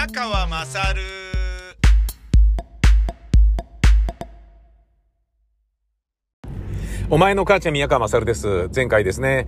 [0.00, 1.02] 宮川まさる
[7.10, 8.70] お前の母ちゃん宮川勝です。
[8.74, 9.46] 前回ですね、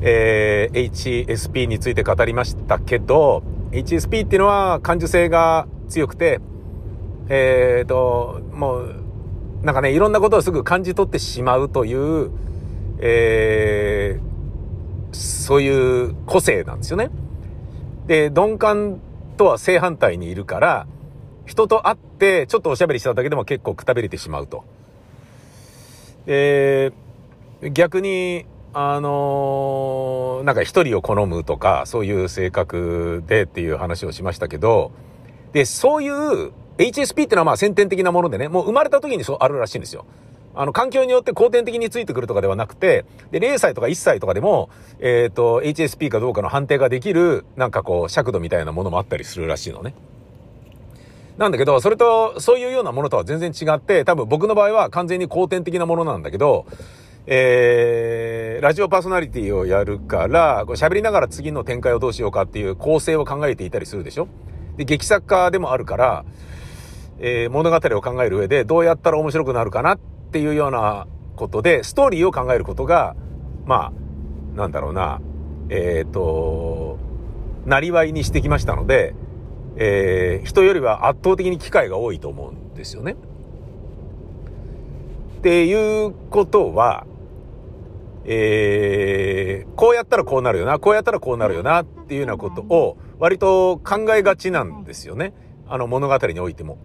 [0.00, 6.40] えー、HSP について語りましたけど、HSP っていうのは感受性が強くて、
[7.28, 8.94] えーと、もう、
[9.62, 12.30] なんかね、いろんなことをすぐ感じ取ってしまうという、
[13.00, 17.10] えー、そういう個性なんですよね。
[18.06, 19.00] で、鈍感
[19.36, 20.86] とは正反対にいるから、
[21.46, 24.64] 人と会ってちょっとおしゃべりしただけでも結構くたびれてしまうと。
[26.26, 26.92] で、
[27.62, 34.90] 逆に、あのー、なんか一人を好むとか、そういう性格でっていう話をしましたけど、
[35.52, 40.04] で、そういう HSP っていうのはまあ先天的なものでね、もう生まれた時にそうあるらしいんですよ。
[40.56, 49.94] あの、環境によって後天的についてくるとかではなくて、で、0歳とか1歳とかでも、えっ、ー、と、HSP かどうかの判定ができる、なんかこう、尺度みたいなものもあったりするらしいのね。
[51.36, 56.64] なんだけど、それと、そういうようなものとは全然違って、多分僕の場合は完全に後天的なものなんだけど、
[57.26, 64.28] えー、ラジオパーソナリティをやるから、喋りながら次の展開をどうしようかっていう構成を考えていたりするでしょ
[64.78, 66.24] で、劇作家でもあるから、
[67.18, 73.14] えー、物語を考える上でどうやったら面白くなるかなっっていうようなことで、ストーリーを考えることが、
[73.64, 73.92] ま
[74.56, 75.20] あ、なんだろうな、
[75.68, 76.98] えっ、ー、と、
[77.64, 79.14] なりわいにしてきましたので、
[79.76, 83.16] えー、人よりは圧倒的に機会が多いと思うんですよね。
[85.38, 87.06] っていうことは、
[88.24, 95.32] えー、こうやったらこうなるよな、こうやったらこうなるよなっていうようなことを割と考えがちなんですよね。
[95.68, 96.78] あの物語においても。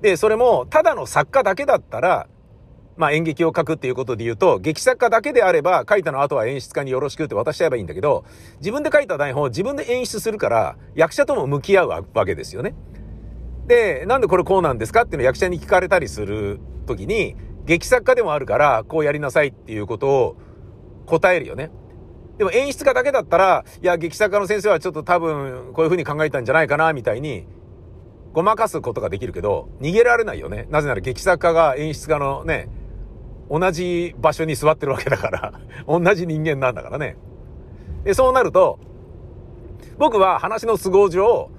[0.00, 2.26] で、それもただの作家だけだったら、
[3.00, 8.24] まあ演劇を書くっていうことで言うと、劇作家だけであれば、書いたの後は演出家によろしくって渡しちゃえばいいんだけど、
[8.58, 12.74] 自分で書いた台本を自分で演出するから、役者とも向き合うわけですよね。
[13.66, 20.36] で、なんでこれこうなんですかっていうのを役者に聞かれたりするときに、劇作家でもあるから、こうやりなさいっていうことを
[21.06, 21.70] 答えるよね。
[22.36, 27.46] でも演出家だけだったら、いや、劇作家の先生はちょっと多分、こういう風に考えたんじゃないかな、みたいに、
[28.32, 30.66] ごまかすことができるけど、逃げられないよね。
[30.70, 32.68] なぜなら劇作家が演出家のね、
[33.50, 35.52] 同じ場所に座ってるわけだから
[35.88, 37.16] 同じ人間なんだからね。
[38.04, 38.78] で、そうなると、
[39.98, 41.50] 僕は話の都合上、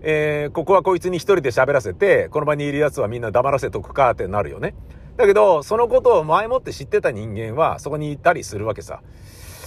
[0.00, 4.74] えー、ここはこいつに一人で喋らせて、この場にいる奴はみんな黙らせとくかってなるよね。
[5.16, 9.00] だけど、そのことを前もって知ってた人間はそこにいたりするわけさ。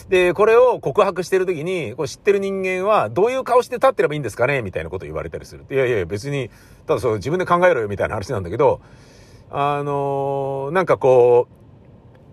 [0.08, 4.62] で、これを告白してる時に、こう知ってる人間はどういう顔して立ってればいいんですかね？
[4.62, 5.66] みたいなこと言われたりする。
[5.72, 6.50] いやいや別に、
[6.86, 8.82] ただそう自分で考えろよみたいな話なんだけど、
[9.50, 11.61] あのー、なんかこう、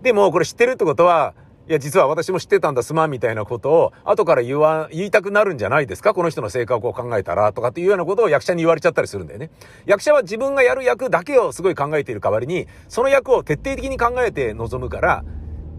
[0.01, 1.33] でもこれ知ってるってことは、
[1.67, 6.15] いや、実は私も知ってたんだ、すまん、みたいなことを、後から言わ、言いたくなるんじゃないですか？
[6.15, 9.51] この人の性格を考えたら、とかっていうようなことを役者に言われちゃったりするんだよね。
[9.85, 15.23] 役者は自分がやる役だけをすごい考えている代わりに、その役を徹底的に考えて臨むから、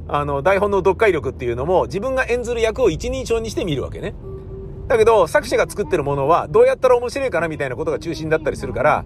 [0.06, 4.14] あの、台本の読解力っていうのも、自分が演ずる役を一人称にして見るわけね。
[4.86, 9.04] だけど、作者が作ってるものは、どうやったら面白いかなみたいなことが中心だったりするから、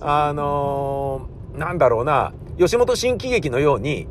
[0.00, 4.08] あのー、なんだろうな、吉本新喜劇のように、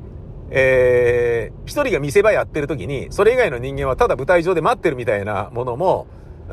[0.49, 6.07] えー、一人が見せ場やってる時に、それ以外の人間はただ舞台上で待ってるみたいなものも、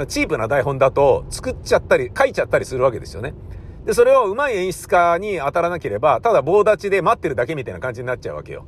[0.09, 3.35] チープな台本だと作っちゃったり、書いちゃったりするわけですよね。
[3.85, 8.67] で、それを上手い演出家に当たらなければ、ただ棒立ちで待ってるだけみたいな感じになっちゃうわけよ。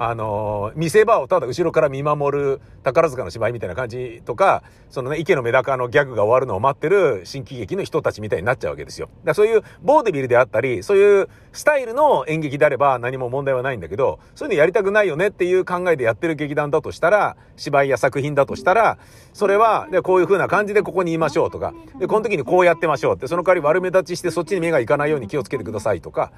[0.00, 9.10] あの、見せ場をただ後ろから見守る宝塚の芝居みたいな感じとか、そのね、池のメダカのギャグが終わるのを待ってる新喜劇の人たちみたいになっちゃうわけですよ。
[9.24, 18.98] だそういうボーデビルであったり、そういうスタイルの演劇であれば何も問題はないんだけど、そういうのやりたくないよねっていう考えでやってる劇団だとしたら、芝居や作品だとしたら、
[19.32, 26.30] それは、で、こういう風な感じでここにいましょうとか、で、この時にこうやってましょうって、その代わり悪目立ちしてそっちに目がいかないように気をつけてくださいとか、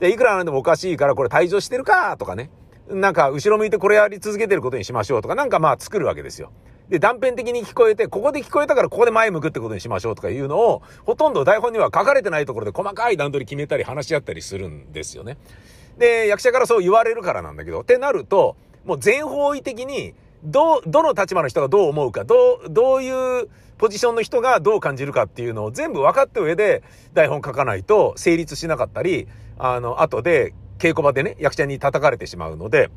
[0.00, 2.50] で、いくらなんでもおかしいからこれ退場してるかとかね。
[2.92, 6.50] なんか後ろ向いてこれやり続けてることにしましょうとか、なんかまあ作るわけですよ。
[6.88, 15.38] で、断片的に聞こえて、ここで聞こえたからここで前向くってことにしましょうとかいうのを、ほとんど台本には書かれてないところで細かい段取り決めたり話し合ったりするんですよね。
[15.98, 23.48] で、役者からそう言われるからなんだけど、ってなると、もう全方位的に、ど、どの立場の人がどう思うか、どう、どういう
[23.78, 26.82] ポジションの人がどう感じるかっていうのを全部分かった上で
[27.14, 29.28] 台本書かないと成立しなかったり、
[29.58, 32.90] あの、後で稽古場でね、役者に叩かれてしまうので、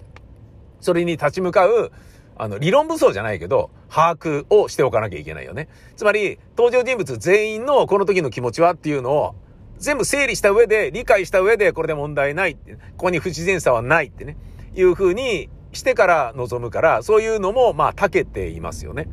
[0.82, 1.92] それに立ち向かう、
[2.36, 5.70] あの、理論武装じゃないけど、把握をしておかなきゃいけないよね。
[5.96, 9.36] つまり、登場人物全員のこの時の気持ちはっていうのを、
[9.78, 12.56] 全部整理した上で、理解した上で、これで問題ない。
[12.56, 12.60] こ
[12.98, 14.36] こに不自然さはないってね、
[14.74, 19.08] いう風にしてから臨むから、そういうのも、まあ、長けていますよね。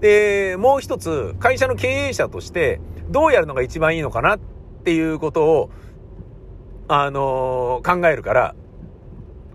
[0.00, 4.40] で、もう一つ、会社の経営者として、どうやるのが一番いいのかなっ
[4.84, 5.70] ていうことを、
[6.92, 8.56] あのー、考えるから、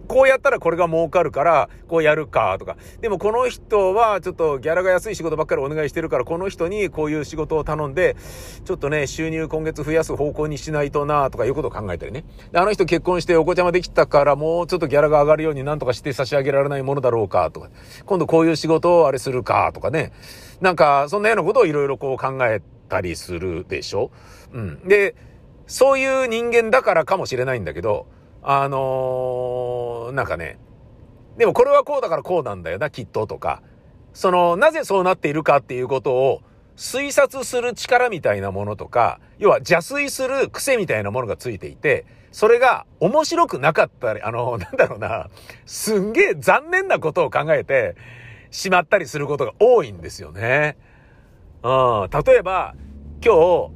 [0.07, 2.77] こうやったらこれが儲かるから、こうやるか、とか。
[3.01, 8.15] でもこの人はちょっとギャラが安い仕事ばっかりお願いしてるから、この人にこういう仕事を頼んで、
[8.63, 12.23] ちょっとね、収入今月増やす方向にしないとな、とかいうことを考えたりね。
[12.53, 17.69] で、あの人結婚してお子ちゃまできたから、もうちょっとギャラが上がるようになんとかして差し上げられないものだろうか、とか。
[18.05, 20.13] 今度こういう仕事をあれするか、とかね。
[20.61, 24.11] なんか、そんなようなことをいろいろこう考えたりするでしょ？
[24.53, 24.87] うん。
[24.87, 25.15] で、
[25.67, 28.07] そういう人間だからかもしれないんだけど、
[28.43, 30.59] あのー、なんかね、
[31.37, 33.61] でもこれはこうだからこうなんだよな、きっととか、
[34.13, 36.41] その、なぜそうなっているかっていうことを
[36.77, 45.29] 推察する力みたいなものとか、要は邪推する癖みたいなものがついていて、それが面白くなかったり、あの、 なんだろうな、
[45.65, 47.95] すんげえ残念なことを考えて
[48.51, 50.77] しまったりすることが多いんですよね。
[51.63, 52.75] うん、例えば、
[53.25, 53.71] 今日、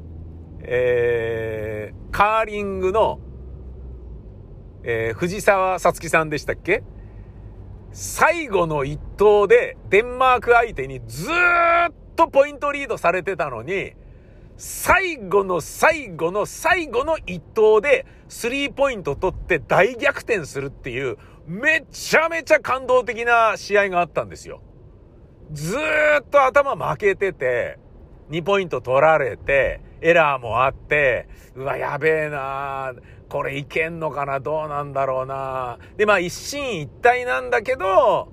[0.62, 3.20] えー、カーリングの
[4.82, 6.84] えー、藤沢さつきさんでしたっけ？
[7.92, 13.92] 最後の一投でデンマーク相手にずーっとポイントリードされてたのに、
[14.56, 24.62] 最後の最後の最後の一投でスリーポイント取って大逆転するっていうめちゃめちゃ感動的な試合があったんですよ。
[25.52, 27.80] ずーっと頭負けてて、
[28.30, 32.94] 2ポイント取られて、エラーもあって、うわ、やべえな
[33.28, 38.30] これいけんのかなどうなんだろうなで、まあ一進一退なんだけど、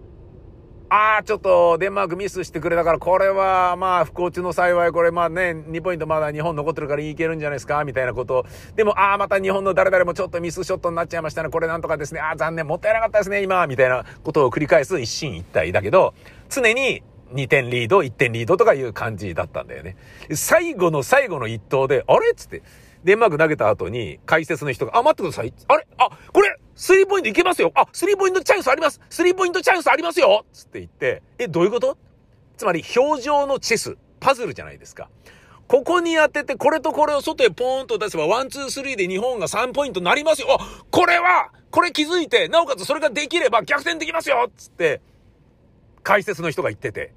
[0.88, 8.46] ああ、ちょっとデンマークミスしてくれたから、これはまあ不幸中の幸い、これまあね、2ポイントまだ日本残ってるからいけるんじゃないですかみたいなこと。
[8.76, 11.50] でも、ああ、また日本の誰々もちょっとミスショットになっちゃいましたね。
[11.50, 12.20] これなんとかですね。
[12.20, 12.66] ああ、残念。
[12.66, 13.66] もったいなかったですね、今。
[13.66, 16.14] みたいなことを繰り返す一進一退だけど、
[16.48, 17.02] 常に
[17.32, 19.96] 2点リード、1点リードとかいう感じだったんだよね。
[20.34, 22.34] 最後の最後の一投で、あれ？
[22.34, 22.62] つって、
[23.05, 25.52] デンマーク投げた後に、解説の人が、あ、待ってください。
[25.69, 25.87] あれ？
[25.99, 27.73] あ、これ、スリーポイントいけますよ。
[27.75, 29.00] あ、スリーポイントチャンスあります。
[29.11, 30.44] スリーポイントチャンスありますよ。
[30.52, 31.96] つって言って、え、どういうこと？
[32.56, 35.08] つまり、表情のチェス、パズルじゃないですか。
[35.69, 40.58] ここに当てて、これとこれを外へポーンと出せば、 one、two、three で日本が3ポイントになりますよ。
[40.61, 44.49] あ、これは、これ気づいて、なおかつそれができれば逆転できますよ。
[44.56, 45.00] つって、
[46.06, 47.12] 解説の人が言ってて。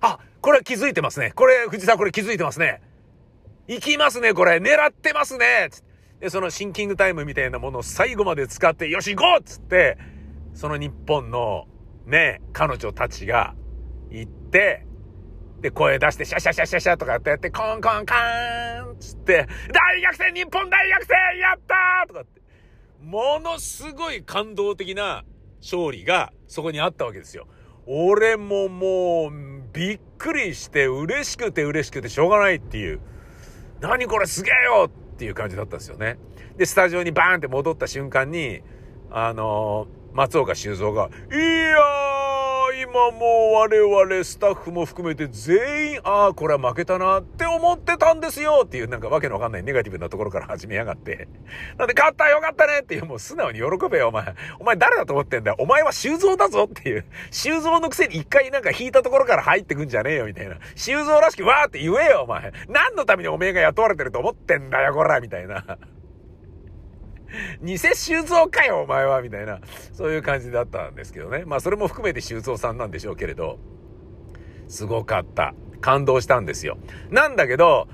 [0.00, 1.32] あ、これ気づいてますね。
[1.34, 2.80] これ、藤さんこれ気づいてますね。
[3.66, 4.58] 行きますね、これ。
[4.58, 5.68] 狙ってますね。
[5.68, 5.82] つ。
[6.20, 9.98] で、そのシンキングタイムみたいなものを最後まで使って、よし、行こうっつって、
[10.54, 11.66] その日本の
[12.06, 13.56] ね、彼女たちが
[14.10, 14.86] 行って、
[15.60, 22.40] で、声出して、シャシャシャシャシャとかってやって、コンコンカーンつって、大逆転日本大逆転やったとかって、
[23.02, 25.24] ものすごい感動的な
[25.60, 27.48] 勝利がそこにあったわけですよ。
[27.92, 33.00] 俺ももう、びっくりして嬉しくて嬉しくてしょうがないっていう。
[33.80, 36.16] 何これすげえよっていう感じだったんですよね。
[36.56, 38.62] で、スタジオにバーンって戻った瞬間に、
[39.10, 51.28] あの、松岡修造が、いやー今もう我々スタッフも含めて全員、ああ、これは負けたなって思ってたんですよっていうなんかわけのわかんないネガティブなところから始めやがって。
[51.78, 54.34] なんで勝ったよかったねっていうもう素直に喜べよお前。
[54.58, 55.56] お前誰だと思ってんだよ。
[55.58, 57.04] お前は修造だぞっていう。
[57.30, 60.56] 修造のくせに一回なんか引いたところから入ってくんじゃねえよみたいな。
[60.74, 62.52] 修造らしくわーって言えよお前。
[62.68, 65.78] 何のためにおめえが雇われてると思ってんだよこらみたいな。
[67.62, 69.60] 偽修造かよ、お前は、みたいな、
[69.92, 71.44] そういう感じだったんですけどね。
[71.46, 73.58] まあ、それも含めて修造さんなんでしょうけれど、
[74.68, 75.54] すごかった。
[75.80, 76.76] 感動したんですよ。
[77.10, 77.88] なんだけど、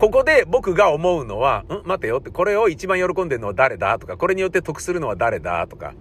[0.00, 3.98] ここで僕が思うのは、ん待てよって、これを一番喜んでるのは誰だ？
[3.98, 5.66] とか、これによって得するのは誰だ？
[5.68, 5.94] とか、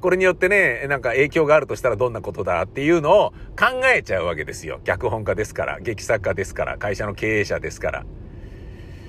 [0.00, 2.62] これによってね、なんか影響があるとしたらどんなことだ？
[2.62, 4.80] っていうのを考えちゃうわけですよ。
[4.84, 8.04] 脚本家ですから、劇作家ですから、会社の経営者ですから。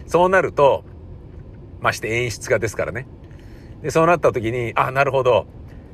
[0.07, 0.85] そうなると、
[1.85, 3.07] まして演出家ですからね。
[3.81, 5.45] で、そうなった時に、あ、なるほど。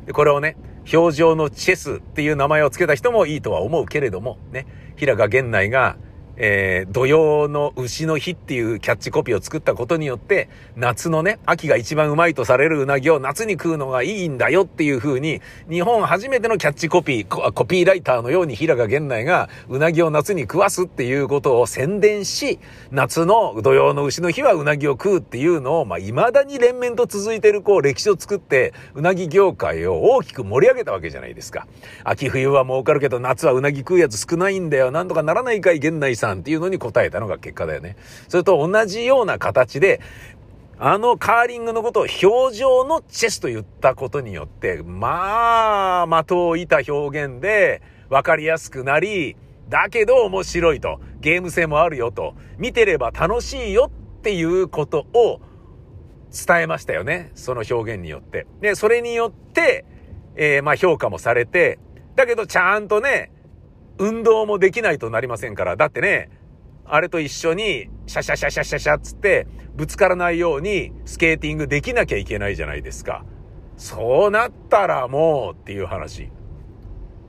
[0.06, 0.56] で、これをね、
[0.92, 5.98] 表情のチェスっていう名前を付けた人もいいとは思うけれども、ね、平賀源内が、
[6.44, 22.58] えー、土曜の牛の日っていうキャッチコピーを作ったことによって、夏のね、秋が一番うまいとされるうなぎを夏に食うのがいいんだよっていう風に、日本初めてのキャッチコピー、コピーライターのように平賀源内がうなぎを夏に食わすっていうことを宣伝し、
[22.90, 31.68] 夏の土曜の牛の日はうなぎを食うっていうのを、まあ、未だに連綿と続いてるこう歴史を作って、うなぎ業界を大きく盛り上げたわけじゃないですか。
[32.04, 34.90] 秋冬は儲かるけど夏はうなぎ食うやつ少ないんだよ。
[34.90, 37.96] なんとかならないかい源内さんっていうのに答えたのが結果だよね。
[38.28, 40.02] それと同じような形で、
[40.80, 49.36] あのカーリングのことを表情のチェスと言ったことによって、まあ、的を射た表現で分かりやすくなり、
[49.70, 51.00] だけど面白いと。
[51.22, 52.34] ゲーム性もあるよと。
[52.58, 55.40] 見てれば楽しいよっていうことを
[56.32, 57.32] 伝えましたよね。
[57.36, 58.48] その表現によって。
[58.60, 59.86] で、それによって、
[60.36, 61.80] えー、まあ評価もされて、
[62.16, 63.32] だけどちゃんとね、
[64.02, 65.76] 運動もできないとなりませんから。
[65.76, 66.32] だってね、
[66.86, 73.24] あれと一緒に、シャシャシャシャシャシャつって、ぶつからないようにスケーティングできなきゃいけないじゃないですか。
[73.78, 76.32] そうなったらもうっていう話。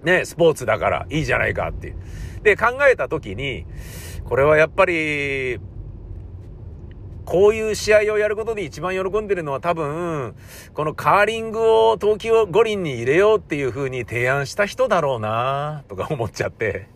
[0.03, 1.97] ね、スポーツだからいいじゃないかっていう。
[2.43, 3.67] で、考えた時に、
[4.25, 5.61] これはやっぱり、
[7.25, 10.35] こういう試合をやることで一番喜んでるのは多分、
[10.75, 16.89] このカーリングを冬季五輪に入れようっていう風に提案した人だろうなとか思っちゃって。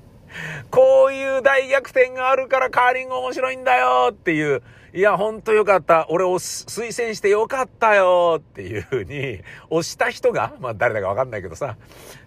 [0.70, 6.06] こういう大逆転があるからカーリング面白いんだよっていう、いや、ほんとよかった。
[6.08, 11.76] 俺を推薦してよかったよっていう風に、押した人が、まあ誰だかわかんないけどさ、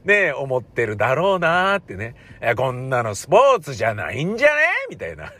[0.06, 2.16] ね思ってるだろうなってね。
[2.56, 4.54] こんなのスポーツじゃないんじゃね
[4.90, 5.34] みたいな。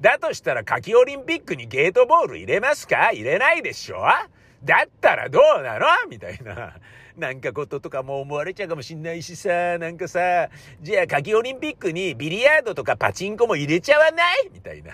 [0.00, 3.12] だとしたら夏季オリンピックにゲートボール入れますか？
[3.12, 4.02] 入れないでしょ？
[4.64, 5.86] だったらどうなの？
[6.08, 6.74] みたいな。
[7.16, 10.50] なんかこととかも思われちゃうかもしんないしさ、なんかさ、
[10.82, 14.50] じゃあ夏季オリンピックにビリヤードとかパチンコも入れちゃわない？
[14.52, 14.92] みたいな。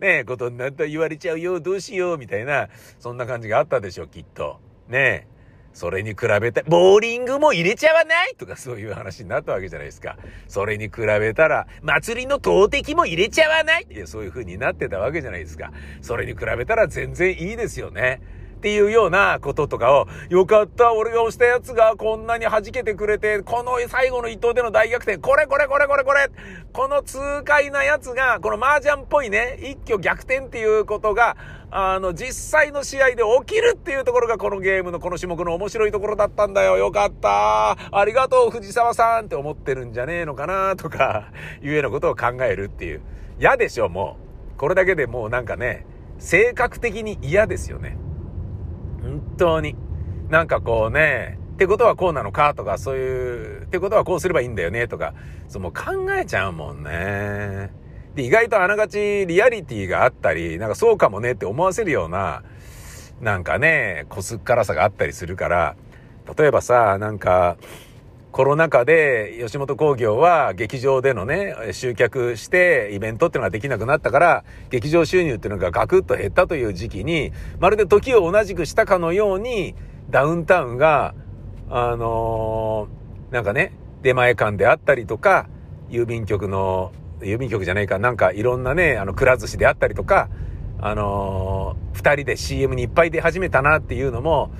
[0.00, 4.58] ねえ、ことになったら言われちゃうよ、どうしよう、みたいな、そんな感じがあったでしょ、きっと。
[4.88, 5.39] ねえ。
[5.72, 10.16] それに比べて、ボーリングも入れちゃわないとかそういう話になったわけじゃないですか。
[10.48, 15.72] それに比べたら、祭りの投擲も入れちゃわないって、そういう風になってたわけじゃないですか。
[16.02, 18.20] それに比べたら全然いいですよね。
[18.60, 26.28] っていうようなこととかを、よかった、俺が押したやつがこんなに弾けてくれて、この最後の一投での大逆転、これこれこれこれこれ、
[26.74, 31.38] この痛快なやつが、この麻雀っぽいね、一挙逆転っていうことが、
[31.70, 36.76] あの、実際の試合で起きるっていうところがこのゲームのこの種目の面白いところだったんだよ。
[36.76, 37.78] よかった。
[37.92, 41.30] ありがとう、藤沢さんって思ってるんじゃねえのかなとか、
[41.62, 43.00] いうようなことを考えるっていう。
[43.38, 44.18] 嫌でしょ、も
[44.54, 44.58] う。
[44.58, 45.86] これだけでもうなんかね、
[46.18, 47.96] 性格的に嫌ですよね。
[49.02, 49.76] 本当に。
[50.28, 55.14] なんかこうね、ってことはこうなのかとか、そういう、ってことはこうすればいいんだよねとか、
[55.48, 57.70] そうもう考えちゃうもんね。
[58.14, 62.42] で、意外とあながちリアリティがあったり、なんかそうかもねって思わせるような、
[63.20, 65.76] なんかね、こすっからさがあったりするから、
[66.38, 67.56] 例えばさ、なんか、
[68.32, 79.74] コロナ禍で吉本興業は劇場でのね、集客してイベントっていうのができなくなったから、劇場収入っていうのがガクッと減ったという時期に、まるで時を同じくしたかのように、
[80.10, 81.14] ダウンタウンが、
[81.68, 83.72] あのー、なんかね、
[84.02, 85.48] 出前館であったりとか、
[85.88, 90.28] 郵便局の、郵便局じゃないか、なんかいろんなね、あの、くら寿司であったりとか、
[90.80, 94.52] あのー、二人で CM にいっぱい出始めたなっていうのも、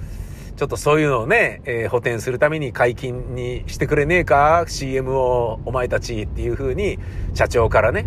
[0.61, 6.99] ちょっとそういうのをね、えー、補填するために解禁にしてくれねえか ?CM をお前たちっていう風に
[7.33, 8.05] 社長からね、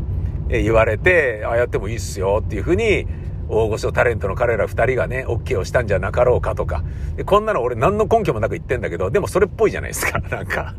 [0.49, 3.07] えー、言われて、ああやってもいいっすよっていう風に
[3.49, 6.83] 大御所タレントの彼ら二人がね、OK をしたんじゃなかろうかとか。
[7.15, 10.75] で、こんなの俺何の根拠もなく言ってんだけど、でもそれっぽいじゃないですか、 なんか。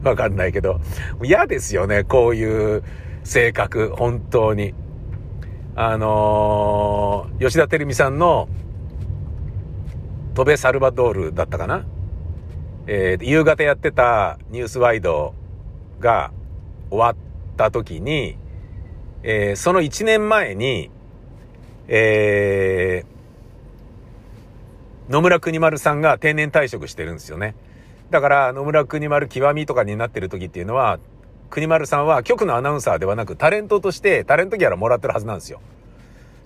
[0.04, 0.78] わかんないけど。
[1.24, 2.82] 嫌ですよね、こういう
[3.24, 4.74] 性格、本当に。
[5.74, 8.46] あのー、吉田照美さんの
[10.38, 11.84] 戸ベサルバドールだったかな？
[12.86, 15.34] えー、夕方やってたニュースワイド
[15.98, 16.30] が
[16.90, 17.16] 終わっ
[17.56, 18.38] た時に、
[19.24, 20.92] えー、その1年前に、
[21.88, 27.56] えー、野村国丸さんが定年退職してるんですよね。
[28.10, 31.00] だから、野村国丸極みとかになってる時っていうのは、
[31.50, 35.60] 国丸さんは局のアナウンサーではなくタレントとしてタレントギャラもらってるはずなんですよ。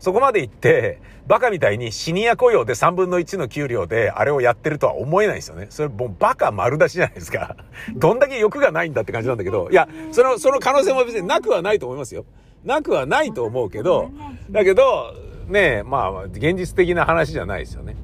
[0.03, 5.69] そこまで行って、バカみたいにシニア雇用で3分の1の給料であれをやってるとは思えないですよね。
[5.71, 7.55] それもうバカ丸出しじゃないですか。
[7.95, 12.25] どんだけ欲がないんだって感じなんだけど、いや、その、その可能性も別になくはないと思いますよ。
[12.65, 14.11] なくはないと思うけど、
[14.51, 15.15] だけど、
[15.47, 17.95] ねまあ、現実的な話じゃないですよね。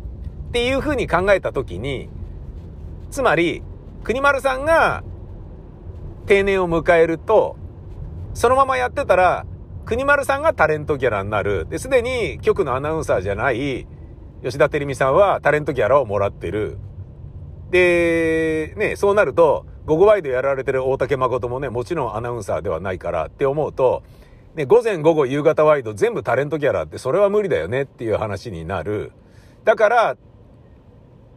[0.50, 2.08] っていうふうに考えたときに、
[3.10, 3.64] つまり、
[4.04, 5.02] 国丸さんが
[6.26, 7.56] 定年を迎えると、
[8.34, 9.46] そのままやってたら、
[9.88, 11.66] 国丸さんがタレントギャラになる。
[11.66, 13.86] で、すでに局のアナウンサーじゃない
[14.44, 16.76] 吉田照美さんはタレントギャラをもらってる。
[17.70, 24.02] で、ね、そうなると、午後ワイドやられてる大竹誠もね、もちろんアナウンサーではないからって思うと、
[24.56, 29.12] ね、午前午後夕方ワイド全部タレントギャラってそれは無理だよねっていう話になる。
[29.64, 30.16] だから、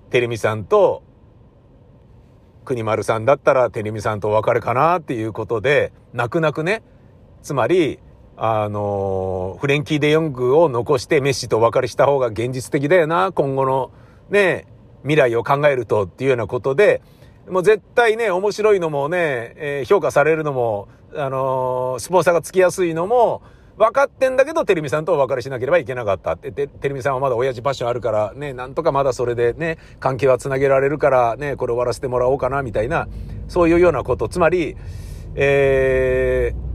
[0.09, 1.03] 照美さんと
[2.65, 6.83] 国丸さんだったら照美さんとお別れかなっていうことで、泣く泣くね、
[7.41, 7.99] つまり、
[8.37, 13.91] あの、フレンキー・デ・ヨングを残してメッシとお別れした方が現実的だよな、今後の
[14.29, 14.67] ね、
[15.03, 17.01] 未来を考えるとっていうようなことで、
[17.49, 23.41] もう絶対ね、面白いのもね、えー、評価されるのも、あのー、スポンサーがつきやすいのも、
[23.77, 26.51] 分かってんだけど、テレビさんとお別れしなければいけなかったって。
[26.51, 33.07] テレビさんはまだ親父パッションあるから、ね、なんとかまだそれでね、関係は繋げられるから、ね、これ終わらせてもらおうかな、みたいな、
[33.47, 34.29] そういうようなこと。
[34.29, 34.75] つまり、
[35.35, 36.70] えー、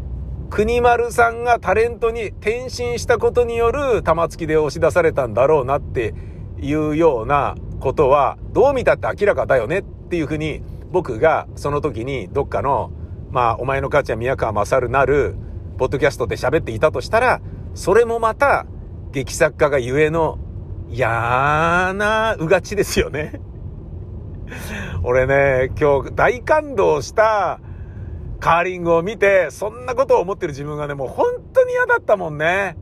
[0.51, 6.15] 国丸さんがタレントに転身したことによる玉突きで押し出されたんだろうなって
[6.61, 12.93] いうようなことは、どう見たって明らかだよねっていうふうに、僕がその時にどっかの、
[13.31, 15.37] まあ、お前の母ちゃん宮川勝なる、
[15.79, 17.41] ポッドキャストで喋っていたとしたら、
[17.75, 18.67] それもまた、
[19.11, 20.39] 劇作家がゆえの、
[20.89, 23.41] 嫌なうがちですよね。
[25.03, 27.61] 俺ね、今日大感動した
[28.41, 32.77] カーリングを見て、そんなことを思ってる自分がね、もう本当に嫌だったもんね。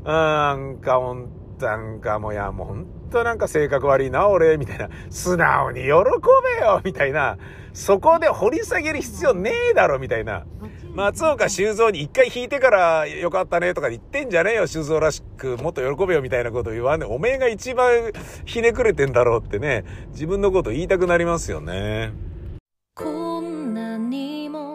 [0.00, 4.88] うん、なんかほん、なんかもういや、もう本当なんか性格悪いな、俺、みたいな。
[5.10, 7.38] 素直に喜べよ、みたいな。
[7.72, 10.44] そこで掘り下げる必要ねえだろ、みたいな。
[10.94, 15.58] 松岡修造に一回弾いてからよかったねとか言ってんじゃねえよ、修造らしく。
[15.58, 18.12] もっと喜べよみたいなこと言わんねおめえが一番
[18.46, 22.14] ひねくれてんだろうってね、自分のこと言いたくなりますよね。
[22.94, 24.65] こんなにも、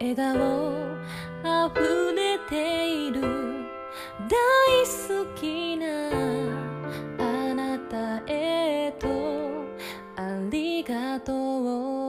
[0.00, 0.32] 笑顔
[1.44, 3.20] 溢れている。
[3.20, 4.34] 大
[4.86, 5.84] 好きな
[7.18, 9.06] あなたへと
[10.16, 11.34] ありがと
[11.96, 11.99] う。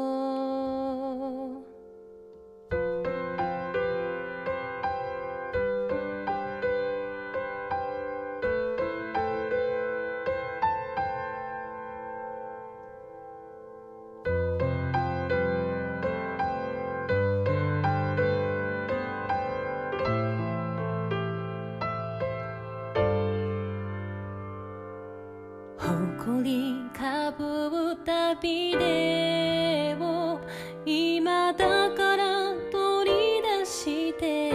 [28.04, 30.40] 旅でを
[30.86, 34.52] 今だから取り出して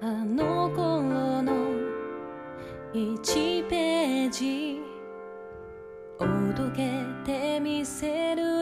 [0.00, 1.52] あの頃の
[2.94, 4.80] 1ページ
[6.18, 8.61] おどけてみせる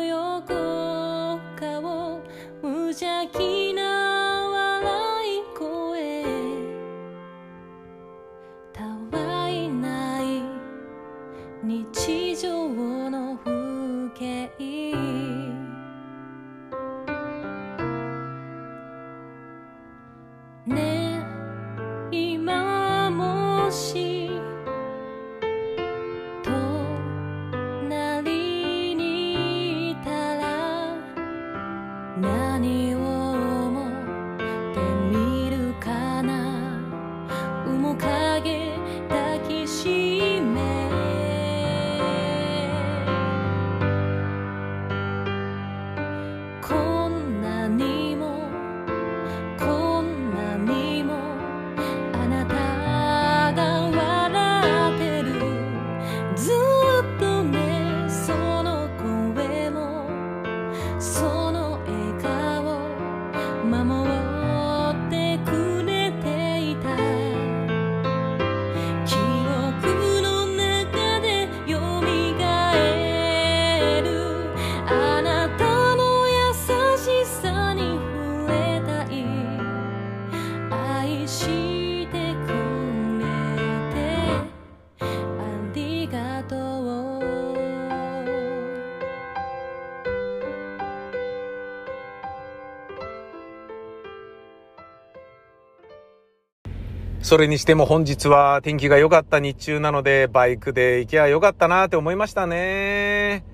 [97.30, 103.44] それにしても本日は天気が良かった日中なので、バイクで行けば良かったなって思いましたね。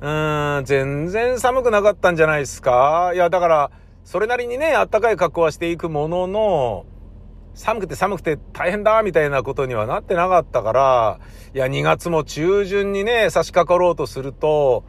[0.00, 3.70] うーん、全然寒くなかったんじゃないですかいや、だから、
[4.04, 6.86] それなりにね、あったかい格好はしていくものの、
[7.54, 11.18] 寒くて寒くて大変だみたいなことにはなってなかったから、
[11.52, 14.84] いや、2月も中旬にね、差し掛かろうとすると、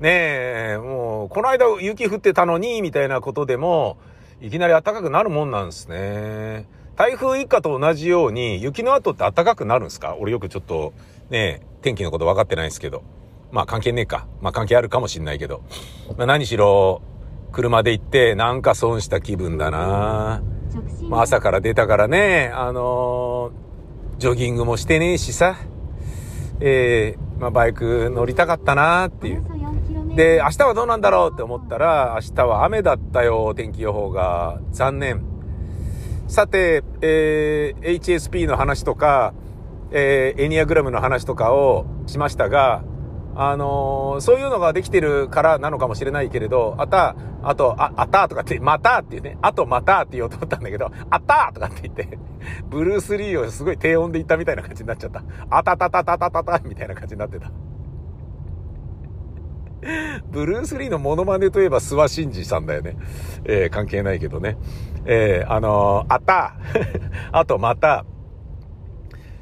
[0.00, 3.98] ねえ、もう、この間雪降ってたのに、みたいなことでも、
[4.40, 6.77] いきなり暖かくなるもんなんですね。
[6.98, 10.16] 台風一過と同じように、雪の後って暖かくなるんですか？
[10.18, 10.92] 俺よくちょっと、
[11.30, 13.04] ね、天気のこと分かってないんですけど。
[13.52, 14.26] まあ関係ねえか。
[14.40, 15.62] まあ関係あるかもしんないけど。
[16.16, 17.00] まあ何しろ、
[17.52, 20.42] 車で行ってなんか損した気分だな
[21.08, 25.54] まあ朝から出たからね、あのー、ジョギングもしてねえしさ。
[26.58, 29.44] えー、まあバイク乗りたかったなっていう。
[30.16, 34.58] で、明日はどうなんだろうって思ったら、明日は雨だったよ、天気予報が。
[34.72, 35.37] 残念。
[36.28, 39.32] さて、えー、HSP の話とか、
[39.90, 42.84] えー、エニアグラムの話とかをしましたが、
[43.34, 52.18] あのー、そういうのができてるからなのかもしれないけれど、あた、あと、あ、あたとかって、またっていうね、あとまたって言おうと思ったんだけど、あたとかって言って、
[52.68, 55.22] ブルース・リーをすごい低音で言ったみたいな感じになっちゃった。
[55.48, 57.50] あたたたたたたたみたいな感じになってた。
[60.30, 62.96] ブルース・リーのモノマネといえば諏訪真二さんだよね。
[63.44, 64.58] えー、関係ないけどね。
[65.10, 66.54] えー、あのー、あた、
[67.32, 68.04] あとまた、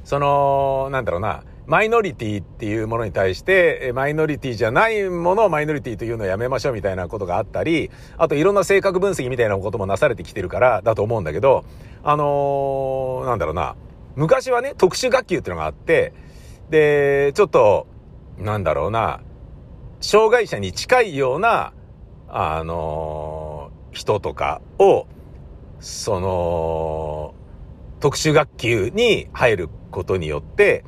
[0.05, 11.65] その、なんだろうな、マイノリティっていうものに対して、マイノリティじゃないものをマイノリティというのをやめましょうみたいなことがあったり、あといろんな性格分析みたいなこともなされてきてるからだと思うんだけど、
[12.05, 13.75] あのー、なんだろうな、
[14.15, 16.13] 昔はね、特殊学級っていうのがあって、
[16.71, 17.89] で、ちょっと、
[18.39, 19.19] なんだろうな、
[20.01, 21.73] 障害者に近いような、
[22.29, 25.09] あのー、人とかを、
[25.87, 27.33] その、
[28.01, 30.85] 特殊学級に入ることによって、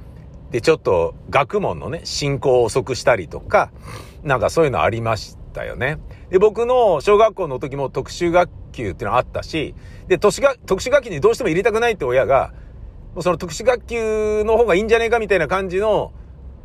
[0.50, 3.70] で、ちょっと学問のね、進行を遅くしたりとか、
[4.24, 5.98] なんかそういうのありましたよね。
[6.30, 9.76] で、僕の小学校の時も特殊学級っていうのあったし、
[10.08, 12.52] で、特殊学、特殊学級にどうしても入れたくないって親が、
[13.20, 16.12] その特殊学級の方がいいんじゃねえかみたいな感じの、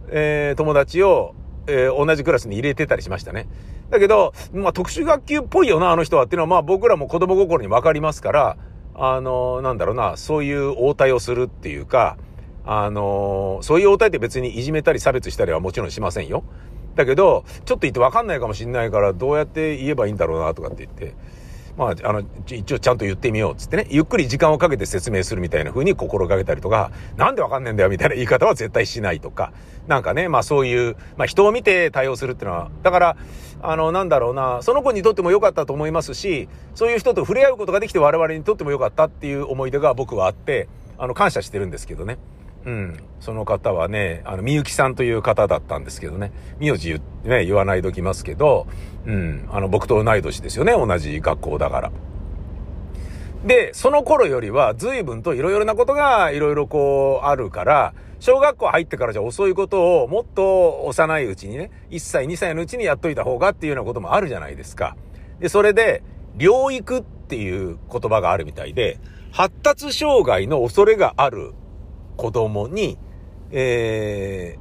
[0.09, 1.35] えー、友達を、
[1.67, 3.47] えー、同じクラスに入れてたりしましたね。
[3.93, 8.57] だけど、まあ特殊学級っぽいよな、あの人はっていうのは、まあ僕らも子供心にわかりますから、
[8.95, 12.17] あの、なんだろうな、そういう応対をするっていうか、
[12.65, 16.43] あのそういう応対って別にいじめたり差別したりはもちろんしませんよ。
[16.95, 21.13] だけど、ちょっと言ってわかんないかもしんないから、どうやって言えばいいんだろうな、とかって言って。
[21.77, 23.87] まあ、あの、一応ちゃんと言ってみようっ、つってね。
[23.89, 29.53] ゆっくり時間をかけて説明するみたいな風に心がけたりとか、なんでわかんねえんだよ、みたいな言い方は絶対しないとか。
[29.87, 33.17] なんかね、まあそういう、まあ人を見て対応するっていうのは、だから、
[33.61, 42.17] あの、なんだろうな、その子にとっても良かったと思いますし、そういう人と触れ合うことができて我々にとっても良かったっていう思い出が僕はあって、あの、感謝してるんですけどね。
[42.65, 42.97] うん。
[43.19, 46.31] その方はね、あの、みゆきさんという方だったんですけどね。
[46.59, 48.67] 名字言,、ね、言わないときますけど、
[49.05, 49.49] うん。
[49.51, 50.73] あの、僕と同い年ですよね。
[50.73, 51.91] 同じ学校だから。
[53.45, 64.95] で、その頃よりは随分といろいろなことがいろいろこうあるから、小学校入ってからじゃ遅いことをもっと幼いうちにね、1歳2歳のうちにやっといた方がっていうようなこともあるじゃないですか。
[65.39, 66.03] で、それで、
[66.37, 68.97] 療育っていう言葉があるみたいで、
[69.31, 71.53] 発達障害の恐れがある
[72.15, 72.97] 子供に、
[73.51, 74.57] え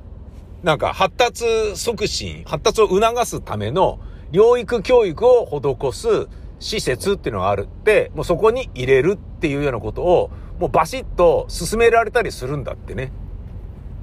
[0.62, 4.00] ー、なんか発達促進、発達を促すための
[4.32, 13.12] 療育教育を施す施設っていうのがあるって、もうそこに入れるっていうようなことを、もうバシッと進められたりするんだってね。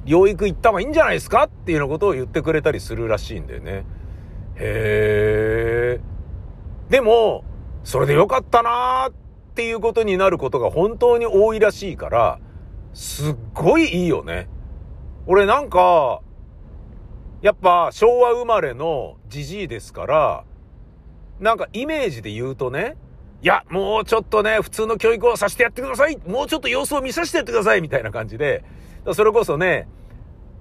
[0.05, 3.85] 療育行った方がいいんじゃないですかっていうようなことを言ってくれたりするらしいんだよね。
[4.55, 6.91] へー。
[6.91, 7.43] でも、
[7.83, 9.13] それでよかったなーっ
[9.55, 12.39] ていうことになることが本当に多いらしいから、
[12.93, 14.47] すっごいいいよね。
[15.27, 16.21] 俺なんか、
[17.41, 20.43] やっぱ昭和生まれのじじいですから、
[21.39, 22.97] なんかイメージで言うとね、
[23.41, 28.63] いや、もうちょっとね、普通の教育をさせてやってくださいもうちょっと様子を見させてやってくださいみたいな感じで、
[29.13, 29.87] それこそね、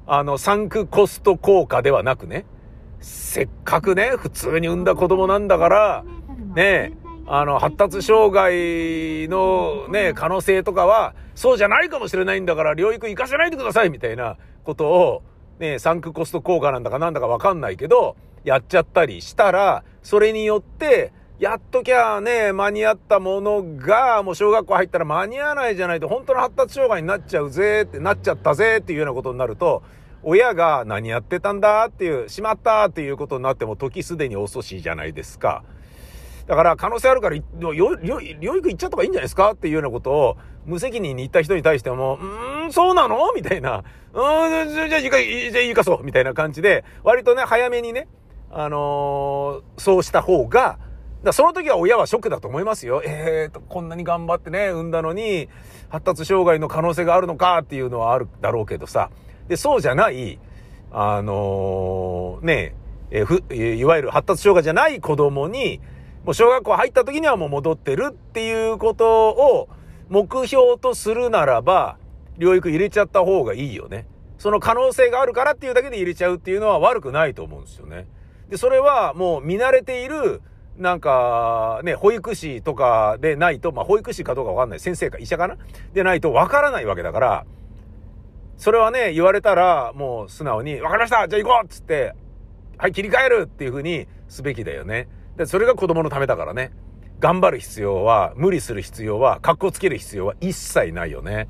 [0.07, 2.47] あの、サンクコスト効果ではなくね、
[3.01, 6.05] せっかくね、普通に産んだ子供なんだから、
[6.55, 15.23] ね、あの、発達障害のね、可能性とかは、そうじゃないかもしれないんだから、療育行かせないでくださいみたいなことを、
[15.59, 29.83] ね、サンクコスト効果なんだかなんだかわかんないけど、やっちゃったりしたら、それによって、やっときゃね、間に合ったものが、もう小学校入ったら間に合わないじゃないと、本当の発達障害になっちゃうぜって、なっちゃったぜっていうようなことになると、
[30.23, 35.62] 親が何やってたんだっていう、しまったっていうことになっても時すでに遅しいじゃないですか。
[36.49, 37.85] だから可能性あるから、療
[38.59, 43.33] 育行っちゃった方がいいんじゃないですかっていうようなことを、無責任に言った人に対しても、うーん、そうなの？
[43.35, 43.85] みたいな。
[44.15, 48.09] うーん、じゃあ、じゃあ、じゃあ、いいかそうみたいな感じで、割とね、早めにね、
[48.51, 50.79] あのー、そうした方が、
[51.23, 53.03] だその時は親はショックだと思いますよ。
[53.05, 55.51] えーと、こんなに頑張ってね、産んだのに、
[55.91, 59.11] 発達障害の可能性があるのかっていうのはあるだろうけどさ。
[59.49, 60.39] で、そうじゃない、
[60.93, 62.75] あのー、ね
[63.11, 65.81] え、ふ、いわゆる発達障害じゃない子供に、
[66.29, 69.71] もう小学校入った時にはもう戻ってるっていうことを
[70.11, 71.97] 目標とするならば、
[72.37, 74.07] 療育入れちゃった方がいいよね。
[74.37, 78.07] その可能性があるからっていうだけで入れちゃうっていうのは悪くないと思うんですよね。
[78.51, 80.43] で、それはもう見慣れている、
[80.77, 84.81] なんか、ね、保育士とかでないと、まあ、保育士かどうかわかんない。
[84.81, 85.57] 先生か医者かな？
[85.95, 87.47] でないとわからないわけだから、
[88.59, 92.12] それはね、言われたら、もう素直に、わかりましたじゃあ行こうっつって、
[92.77, 95.09] はい、切り替えるっていう風にすべきだよね。
[95.38, 96.72] で、それが子供のためだからね。
[97.20, 101.48] 頑張る必要は、無理する必要は、格好つける必要は一切ないよね。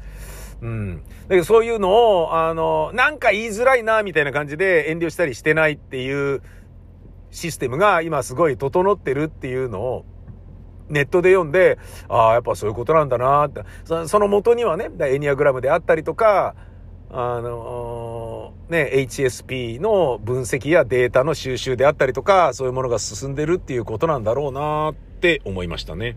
[0.60, 1.02] うん。
[1.02, 6.42] だけどそういうのを、あの、なんか言いづらいな、みたいな感じで遠慮したりしてないっていう
[7.30, 10.04] システムが今すごい整ってるっていうのを、
[10.88, 13.62] ネットで読んで、ああ、やっぱそういうことなんだなって。
[13.84, 16.54] その元にはね、エニアグラムであったりとか、
[17.10, 18.17] あの
[18.68, 26.16] ね、HSP の分析やデータの収集であったりとか、そういうものが進んでるっていうことなんだろうなって思いましたね。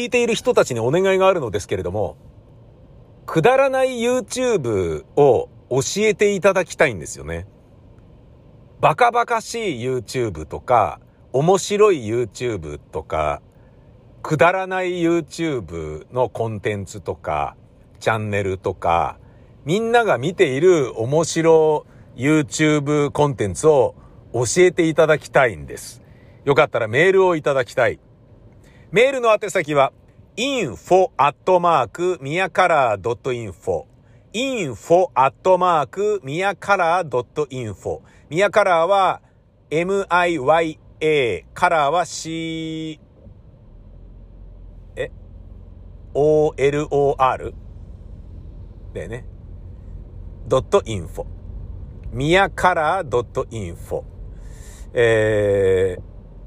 [0.00, 2.16] 聞いている人たちにお願いがあるのですけれども、
[3.26, 7.46] くだらない YouTube を教えていただきたいんですよね。
[8.80, 11.00] バカバカしい YouTube とか、
[11.34, 13.42] 面白い YouTube とか、
[14.22, 17.54] くだらない YouTube のコンテンツとか、
[17.98, 19.18] チャンネルとか、
[19.66, 21.84] みんなが見ている面白
[22.16, 23.94] YouTube コンテンツを
[24.32, 26.00] 教えていただきたいんです。
[26.46, 28.00] よかったらメールをいただきたい。
[28.92, 29.92] メールの宛先は
[30.36, 33.84] info アットマークミヤカラー .info
[34.32, 39.22] info アットマークミヤカラー .info ミヤカラーは
[39.70, 40.78] miya
[41.54, 42.98] カラーは c
[44.96, 45.12] え
[46.12, 47.54] olor
[48.92, 49.24] だよね。
[50.48, 51.26] ドットインフォ。
[52.12, 54.04] ミヤカラードットインフォ。
[54.94, 56.02] えー、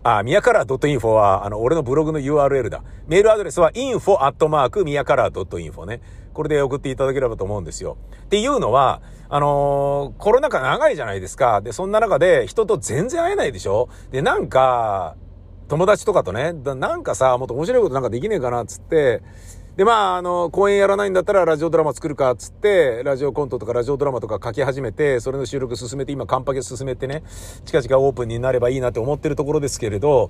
[0.05, 2.83] あ、ミヤカラー .info は、あの、俺のブログの URL だ。
[3.07, 6.01] メールアドレスは info アットマークミヤカラー .info ね。
[6.33, 7.97] これで送っていただければと思うんですよ。
[8.25, 11.61] っていうのは、あのー、コロナ禍長いじゃないですか。
[11.61, 13.87] で、そんな中で人と全然会えないでしょ？
[14.11, 15.15] で、なんか、
[15.69, 19.21] 友達とかとね、なんかさ、もっと面白いことなんかできねえかな、つって、
[19.75, 27.23] で、まあ、あの、公演やらないんだったらラジオドラマ作るか、っつって、ラジオコントとかラジオドラマとか書き始めて、それの収録進めて、今、カンパケ進めてね、
[27.65, 30.29] 近々オープンになればいいなって思ってるところですけれど、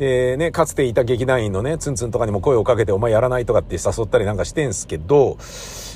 [0.00, 5.36] でね、かつていた劇団員のね、ツンツンとかにも声をかけて、お前やらないとかって誘ったりなんかしてんすけど、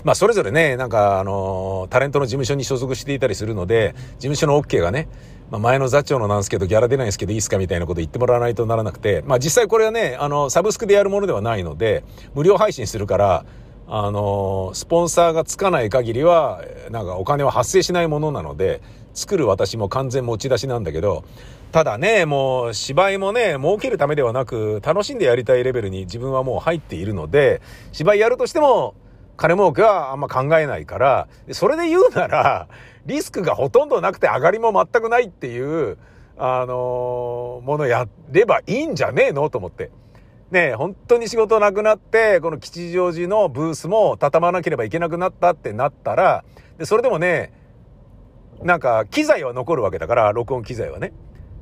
[0.04, 5.08] まあ、それぞれね、なんか、あの、タレントの事務所に所属していたりするので、事務所の OK がね、
[5.54, 12.02] まあ、前の座長のなんですけど、ギャラ出ないんですけどいいですかみたいなこと言ってもらわないとならなくて、まあ実際これはね、あの、サブスクでやるものではないので、
[12.34, 13.46] 無料配信するから、
[13.86, 18.80] あの、スポンサーがつかない限りは、なんかお金は発生しないものなので、
[19.12, 21.24] 作る私も完全持ち出しなんだけど、
[21.70, 27.60] ただね、もう芝居もね、儲けるためではなく、楽しんでやりたいレベルに自分はもう入っているので、
[27.92, 28.94] 芝居やるとしても、
[29.36, 32.68] 金儲けはあんま考えないから、それで言うなら、
[33.06, 35.98] リスクがほとんどなくて上がりも全くないっていう、
[36.36, 39.90] あの、ものやればいいんじゃねえのと思って。
[40.50, 46.44] ね本当に仕事なくなって、この吉祥寺のブースも畳まなければいけなくなったってなったら、
[46.78, 47.52] で、それでもね、
[48.62, 51.12] なんか、機材は残るわけだから、録音機材はね。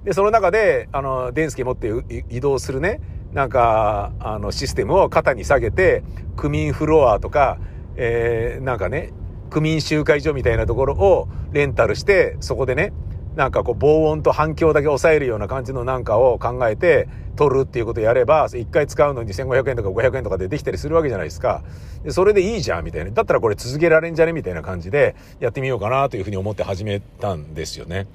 [0.05, 1.91] で、その中で、あの、電助持って
[2.29, 3.01] 移動するね、
[3.33, 6.03] なんか、あの、システムを肩に下げて、
[6.37, 7.59] 区民フロアとか、
[7.97, 9.13] えー、なんかね、
[9.53, 12.93] 区民集会所みたいなところをレンタルして、そこでね、
[13.37, 21.63] なんかこう防音と反響だけ抑えるような感じのなんかを考えて撮るっていうことをやれば、1回使うのに1500円とか500円とかでできたりするわけじゃないですか。
[22.05, 23.11] で、それでいいじゃんみたいな。
[23.11, 28.07] だったらこれ続けられんじゃねみたいな感じでやってみようかなというふうに思って始めたんですよね。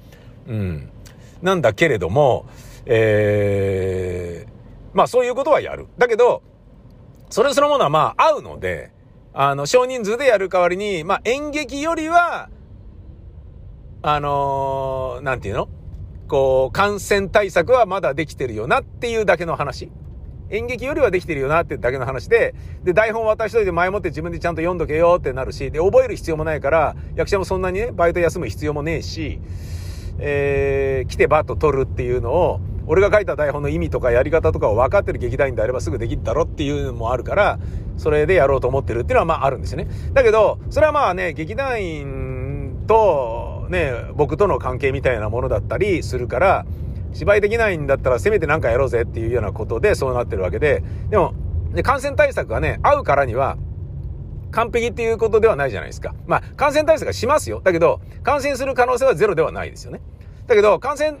[0.46, 0.90] うん。
[1.42, 2.46] なんだけれども、
[2.86, 5.86] えー、まあそういうことはやる。
[5.98, 6.42] だけど、
[7.30, 8.90] それそのものはまあ合うので、
[9.40, 12.50] あの、少人数でやる代わりに、まあ演劇よりは、
[14.02, 15.68] あのー、なんていうの？
[16.26, 19.92] こう、感染対策はまだできてるよなっていうだけの話。
[20.50, 29.38] 演劇よりはできてるよなっていうだけの話で、で、台本渡しといて前もって自分でちゃんと読んどけよってなるし、で、覚える必要もないから、役者もそんなにね、バイト休む必要もねえし、
[30.18, 37.58] えー、来てバッと撮るっていうのを、俺が書いた台本の意味とかやり方とかを分かってる劇団員であればすぐできるだろっていうのもあるから、
[37.98, 39.88] それでやろうと思ってるっていうのはまああるんですよね。
[40.14, 46.66] だけど、それはまあね、劇団員とね、僕との関係みたいなものだったりするから、
[47.12, 51.34] 芝居できないんだったらせめて何かやろうぜっていうようなことでそうなってるわけで、でも、
[51.74, 53.58] で感染対策がね、合うからには、
[54.50, 56.14] 完璧っていうことではないじゃないですか。
[56.26, 57.60] まあ、感染対策はしますよ。
[57.62, 60.00] だけど、感染する可能性はゼロではないですよね。
[60.46, 61.18] だけど、感染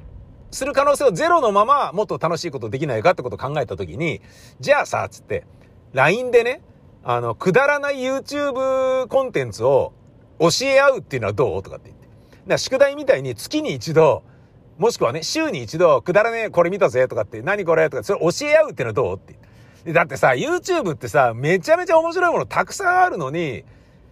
[0.50, 4.20] する可能性をゼロのまま、もっと楽しいことできないかってことを考えたときに、
[4.60, 5.44] じゃあさ、つって、
[5.92, 6.62] LINE でね、
[7.02, 9.92] あの、くだらない YouTube コンテンツを
[10.38, 12.06] 教え合うっていうのはどうとかって言って。
[12.06, 14.22] だから宿題みたいに月に一度、
[14.78, 19.38] もしくはね、週に一度、くだらねえ、これ見たぜとかって、何これとか、それ教え合うっていうのはどうって
[19.92, 23.64] だってさ、YouTube ってさ、めちゃめちゃ面白いものたくさんあるのに、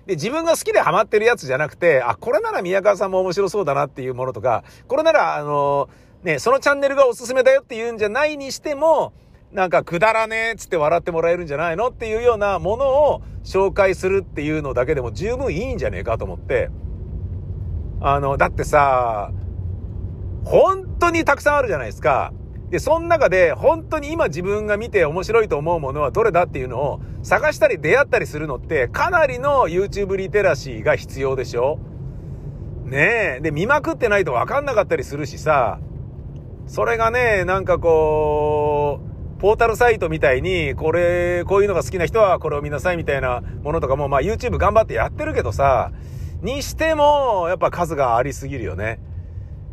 [0.07, 9.13] で、自分が好きでハマってるやつじゃなくて、あ、これなら宮川さんも面白そうだなっていうものとか、これなら、あのーね、そのチャンネルがおすすめだよって言うんじゃないにしても、
[9.53, 16.69] なんかくだらねえっつって笑ってもらえるんじゃないのっていうようなものを紹介するっていうのだけでも十分いいんじゃねえかと思って。
[18.01, 19.31] あの、だってさ、
[20.45, 22.33] 本当にたくさんあるじゃないですか。
[22.71, 31.79] で、その中で本当に今自分が見て面白いと思うものはどれだっていうのを探したり出会ったりするのってかなりの YouTube リテラシーが必要でしょ
[32.85, 33.41] ねえ。
[33.41, 35.79] で、見まくってないとわかんなかったりするしさ、
[36.67, 39.01] それがね、なんかこ
[39.37, 45.93] う、ポータルサイトみたいに、これ、こういうのが好きな人はこれを見なさいみたいなものとかも、まあ YouTube 頑張ってやってるけどさ、
[46.43, 48.99] にしても、やっぱ数がありすぎるよね。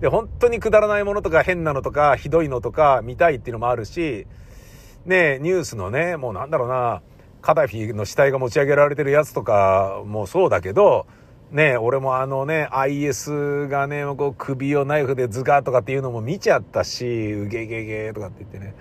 [0.02, 4.28] で、本当にくだらないものとか変なのとか、ひどいのとか見たいっていうのもあるし、
[5.06, 7.02] ねニュースのね、もうなんだろうな、
[7.42, 11.08] カダフィの死体が持ち上げられてるやつとかもそうだけど、
[11.54, 18.76] ね俺もあのね、IS がね、こう首をナイフでズガーとかっていうのも見ちゃったし、うげげげとかって言ってね。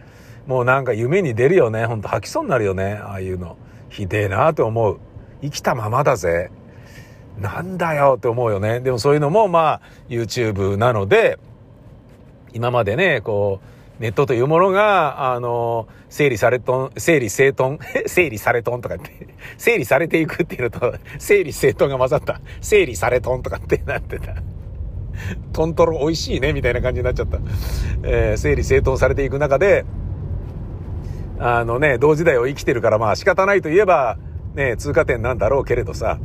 [0.47, 1.85] もうなんか夢に出るよね。
[1.87, 2.95] ほんと吐きそうになるよね。
[2.95, 3.57] ああいうの。
[3.91, 4.99] ひでえなと思う。
[5.43, 6.51] 生きたままだぜ。
[7.39, 8.81] なんだよって思うよね。
[8.81, 11.39] でもそういうのもまあ YouTube なので、
[12.55, 13.72] 今までね、こう、
[14.03, 24.35] ネットというものが、あの、整理されとん、整理整頓 整理されとんとかって、 整理されていくっていうのと、整理整頓が混ざった、整理されとんとかって なってた。
[25.53, 27.39] トントロ美味しいね、みたいな感じになっちゃった。
[28.03, 29.85] えー、整理整頓されていく中で、
[31.39, 34.19] あのね、同時代を生きてるからまあ仕方ないといえば、
[34.55, 36.19] ね、通過点なんだろうけれどさ、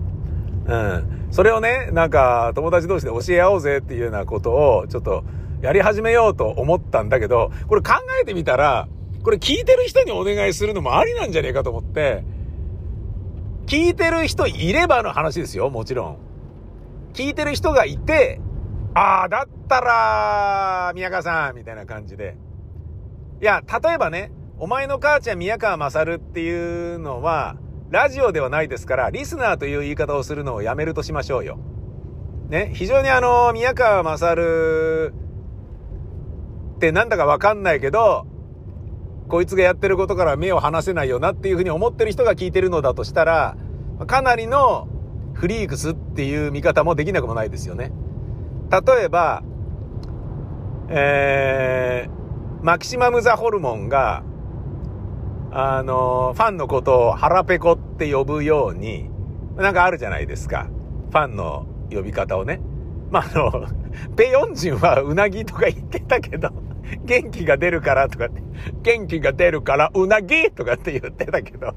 [0.66, 1.28] うん。
[1.30, 5.24] それをね、なんか友達同士で教え合おうぜっていうようなことを、ちょっと、
[5.62, 8.88] やり始めようと思ったんだけど、これ考えてみたら、
[9.24, 12.24] これ聞いてる人にお願いするのもありなんじゃねえかと思って、
[13.65, 16.17] 聞いてる人いればの話ですよ、もちろん。
[17.13, 18.39] 聞いてる人がいて、
[18.93, 22.38] ああ、だったら、宮川さん、みたいな感じで。
[23.41, 27.58] いや、例えばね、お前の母ちゃん宮川勝っていうのは、
[27.89, 31.60] ラジオではないですから、リスナーという言い方をするのをやめるとしましょうよ。
[32.50, 35.13] ね、非常にあの、宮川勝
[36.78, 38.28] ってなんだかわかんないけど、
[39.28, 43.58] こいつがやってることから目を離せないよなっていうふうに思ってる人が聞いてるのだとしたら、
[44.06, 44.88] かなりの
[45.34, 47.92] フリークスっていう見方もできなくもないですよね。
[48.70, 49.44] 例えば、
[50.90, 54.23] えー、マキシマム・ザ・ホルモンが、
[55.52, 59.10] あの、ファンのことを腹ペコって呼ぶように、
[59.56, 60.67] なんかあるじゃないですか。
[61.10, 62.62] ファンの呼び方をね。
[63.10, 63.67] まあ、あの、
[64.15, 66.50] ペヨンジンはうなぎとか言ってたけど、
[67.04, 68.42] 元気が出るからとかって、
[68.81, 71.73] 元気が出るからうなぎとかって言ってたけど、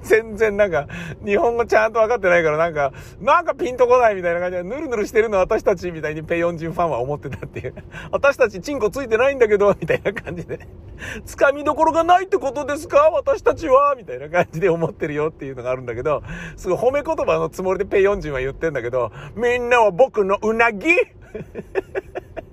[0.00, 0.88] 全然なんか、
[1.22, 7.74] 日本語ちゃんと分かってないからなんか、なんかピンとこないみたいな感じで、ぬるぬるしてるの私たちみたいにペヨンジンファンは思ってたっていう。
[8.10, 10.66] 私たちチンコついてないんだけど、みたいな感じで、
[11.26, 13.10] つかみどころがないってことですか？
[13.12, 16.22] 私たちはみたいな感じで思ってるよっていうのがあるんだけど、
[16.56, 20.88] すごい褒め言葉のつもりでペヨンジンは言ってんだけど、みんなは僕のうなぎ？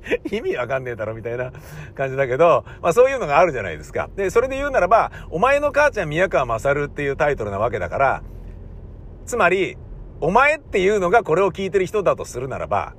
[0.32, 1.52] 意味わかんねえだろみたいな
[1.96, 4.10] 感じだけど、まあそういうのがあるじゃないですか。
[4.16, 8.24] で、それで言うならば、お前の母ちゃん宮川勝っていうタイトルなわけだから、
[9.26, 9.78] つまり、
[10.20, 12.94] お前っていうのがこれを聞いてる人だとするならば、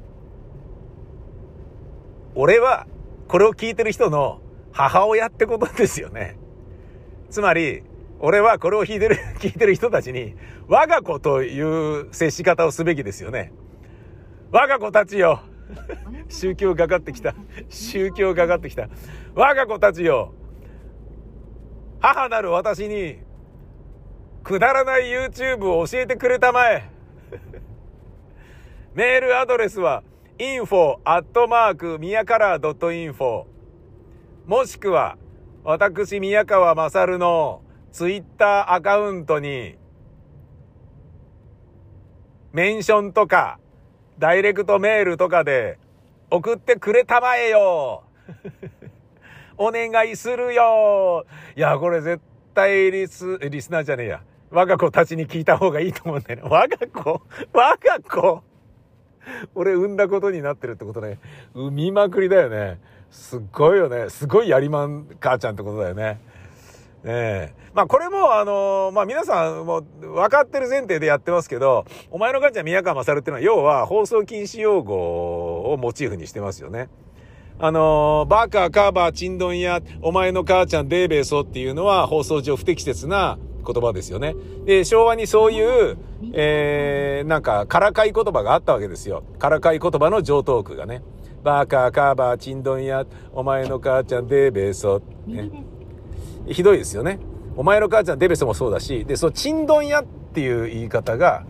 [2.35, 2.87] 俺は
[3.29, 4.41] これを聞いてる人の
[4.73, 6.37] 母親ってことですよね。
[7.31, 7.83] つまり、
[8.21, 10.35] 俺はこれを聞いてる、 聞いてる人たちに、
[10.69, 13.53] 我が子という接し方をすべきですよね。
[14.51, 15.41] 我が子たちよ
[16.29, 17.35] 宗教がかってきた。
[17.69, 18.89] 宗教がかってきた。
[19.35, 20.33] 我が子たちよ
[22.01, 23.19] 母なる私に、
[24.43, 26.91] くだらない YouTube を教えてくれたまえ。
[28.95, 30.03] メールアドレスは、
[30.39, 33.47] info アットマーク宮カラー .info
[34.47, 35.17] もしくは、
[35.65, 39.79] 私宮川勝のツイッターアカウントに、
[42.53, 43.59] メンションとか、
[44.19, 45.79] ダイレクトメールとかで
[46.31, 48.05] 送ってくれたまえよ
[49.59, 52.23] お願いするよいや、これ絶
[52.55, 54.23] 対リス、リスナーじゃねえや。
[54.51, 56.49] 我が子たちに聞いた方がいいと思うんだよね。
[56.49, 57.23] 我が子？
[57.53, 58.43] 我が子？
[59.55, 61.19] 俺産んだことになってるってことね。
[61.55, 62.81] 産みまくりだよね。
[63.11, 64.11] すっごいよね。
[64.11, 66.21] すごいやりまん母ちゃんってことだよね。
[67.05, 76.89] ええまあこれもあのー、まあ皆さんも分かってる前提でやってますけど、お前の母ちゃん宮川勝っていうのは要は放送禁止用語をモチーフにしてますよね。
[77.59, 84.35] あのー、バカ、カバー、チンドンや、お前の母ちゃん、デーベーソっていうのは放送上不適切な言葉ですよね。
[84.65, 85.97] で、昭和にそういう、
[86.33, 89.23] えー、なんか、からかい言葉があったわけですよ。
[89.39, 91.03] からかい言葉の上等句がね。
[91.45, 95.51] バカ、カバー、チンドンや、お前の母ちゃん、デーベーソ、ね。
[96.49, 97.19] ひどいですよね。
[97.57, 101.45] お前の母ちゃん、デベソもそうだし、で、その、チンドン屋っていう言い方が、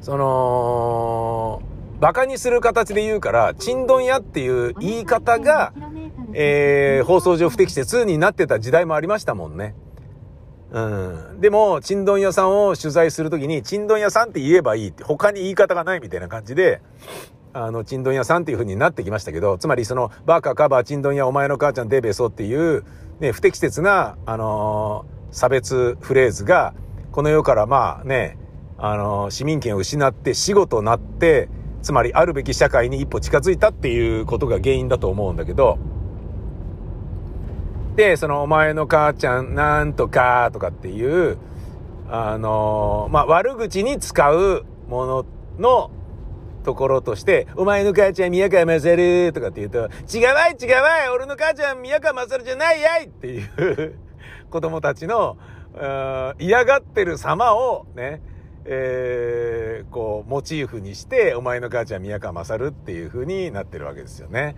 [0.00, 1.62] その、
[1.98, 5.72] 馬鹿にする形で言うから、チンドン屋っていう言い方が、
[6.32, 9.74] えー、放送上不適切になってた時代もありましたもんね。
[10.72, 10.80] う
[11.36, 11.40] ん。
[11.40, 16.82] でも、チンドン屋さんを取材するときに、チンドン屋さんって言えばいいって、他に言い方がないみたいな感じで、
[17.52, 22.84] あの、チンドン屋さんっていう風になってきましたけど、つまりその、バカカバーチンドン屋お前の母ちゃんデベソっていう、
[23.20, 26.74] ね、不適切な、あのー、差別フレーズが、
[27.12, 28.38] この世からまあね、
[28.76, 31.48] あのー、市民権を失って死後となって、
[31.82, 35.78] つまりあるべき社会に一歩近づいたっていうことが原因だと思うんだけど、
[37.94, 41.38] で、そのお前の母ちゃんなんとかとかっていう、
[42.10, 45.26] あのー、まあ、悪口に使うもの
[45.58, 45.90] の
[46.64, 49.78] ところとして、お前の母ちゃん宮川勝とかって言うと、
[50.12, 53.98] 違うわい違うわい俺の母ちゃん宮川勝じゃないやいっていう
[54.50, 55.36] 子供たちの、
[56.38, 58.20] 嫌がってる様をね、
[58.64, 64.56] えー、こう、モチーフにして、お前の母ちゃん宮川勝っていう風になってるわけですよね。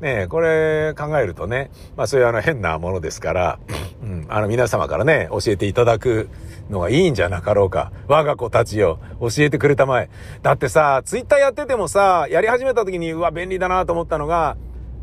[0.00, 3.58] ねこれ考えるとね、まあそういうあの変なものですから、
[4.02, 6.28] うん、あの皆様からね、教えていただく
[6.70, 7.92] のがいいんじゃなかろうか。
[8.06, 10.10] 我が子たちよ、教えてくれたまえ。
[10.42, 14.56] だってさ、ツイッターやっててもさ、やり始めた時に、うわ、便利だなと思ったのが、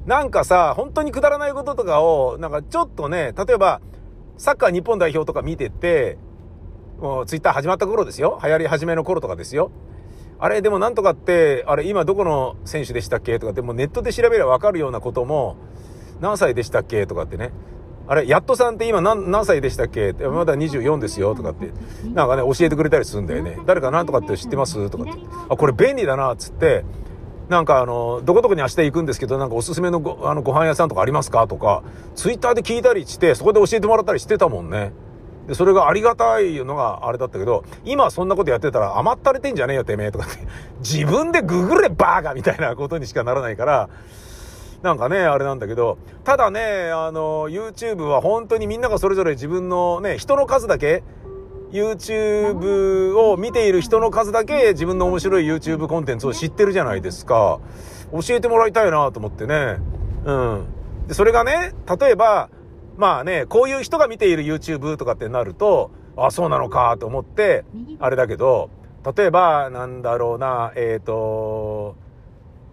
[0.06, 3.82] なんかさ、本当にくだらないこととかを、なんかちょっとね、例えば、
[4.38, 6.18] サッカー日本代表とか見てて、
[7.00, 8.39] もうツイッター始まった頃ですよ。
[8.43, 9.72] 流行り始めの頃とかですよ。
[10.38, 13.40] あれ、でもなんとかって、あれ、今どこの選手でしたっけ？
[13.40, 15.56] とか、でもネットで調べればわかるようなことも、
[16.20, 17.08] 何歳でしたっけ？
[17.08, 17.52] とかってね。
[18.08, 20.14] あれ、やっとさんって今何何歳でしたっけ？
[20.14, 21.36] まだ24ですよ。
[21.36, 21.72] とかって、
[22.14, 23.58] なんかね、教えてくれたりするんだよね。
[23.66, 24.04] 誰かな？
[24.04, 24.90] んとかって知ってます？
[24.90, 25.22] とかって。
[25.50, 26.84] あ、これ便利だな、っつって、
[27.48, 31.48] なんかあの、どこどこに明日行くんですけど、なんかおすすめのごあのご飯屋さんとかありますか？
[31.48, 31.82] とか、
[32.14, 34.92] ツイッターで聞いたりして、そこで教えてもらったりしてたもんね。
[35.48, 40.39] で、それがありがたいのがあれだったけど、今そんなことやってたら甘ったれてんじゃねえよ、てめえとかって。
[40.80, 43.89] 自分でググれバーガーみたいなことにしかならないから、
[44.82, 51.04] なんかね、あれなんだけど、ただね、あの、YouTube は本当にみんながそれぞれ自分のね、人の数だけ、
[51.72, 57.60] YouTube を見ている人の数だけ自分の面白い YouTube コンテンツを知ってるじゃないですか。
[58.12, 59.78] 教えてもらいたいなと思ってね。
[60.26, 60.66] うん。
[61.08, 62.50] で、それがね、例えば、
[62.98, 67.66] まあね、こういう人が見ている YouTube とかってなると、あ、そうなのかと思って、
[68.00, 68.70] あれだけど、
[69.16, 71.96] 例えば、なんだろうな、えっ、ー、と、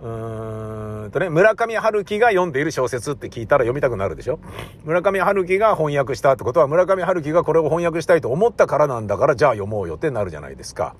[0.00, 4.38] うーんとね、村上春樹が読んでいる小説って聞いたら読みたくなるでしょ？
[4.84, 10.94] 村上春樹が翻訳したってことは、村上春樹がこれを翻訳したいと思ったからなんだから、じゃあ読もうよってなるじゃないですか。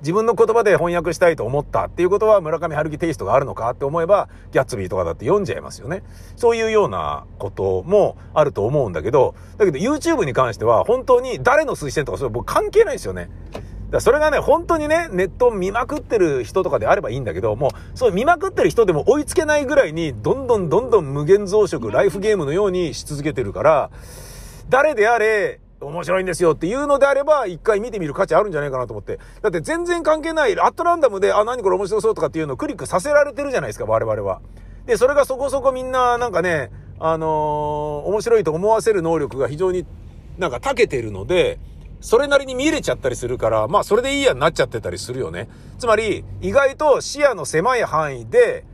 [0.00, 6.02] 自分の言葉で翻訳したいと思ったっていうことは村上春樹テイストがあるのかって思えば、ギャッツビーとかだって読んじゃいますよね。
[6.36, 13.30] そういうようなこともあると思うんだけど、だけど YouTube に関しては本当に誰の推薦とかそれ僕関係ないですよね。
[13.90, 23.90] だそれがね、本当にね、ネットを見まくってる人とかであればいいんだけど、もう、そう見まくってる人でも追いつけないぐらいに、どんどんどんどん無限増殖、ライフゲームのようにし続けてるから、
[24.68, 29.18] 誰であれ、面白いんですよっていうのであれば、一回見てみる価値あるんじゃないかなと思って。
[29.42, 34.40] だって全然関係ない、アットランダムで、あ、何これ面白そうとかっていうのをクリックさせられてるじゃないですか、我々は。
[34.86, 39.86] で、それがそこそこみんな、なんかね、あのー、面白いと思わせる能力が非常に
[40.36, 41.60] なんか長けてるので、
[42.00, 45.48] それなりに見れちゃったりするから、まあそれでいいやになっちゃってたりするよね。
[45.78, 48.64] つまり、意外と視野の狭い範囲で、